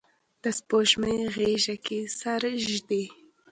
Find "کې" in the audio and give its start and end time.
1.85-1.99